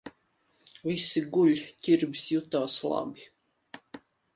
[0.85, 1.63] Visi guļ.
[1.89, 3.33] Ķirbis jutās labi.